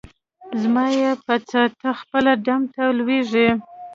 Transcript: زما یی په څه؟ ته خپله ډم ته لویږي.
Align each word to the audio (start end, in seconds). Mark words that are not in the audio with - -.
زما 0.61 0.85
یی 0.99 1.11
په 1.25 1.35
څه؟ 1.49 1.61
ته 1.79 1.89
خپله 1.99 2.31
ډم 2.45 2.61
ته 2.73 2.83
لویږي. 2.97 3.47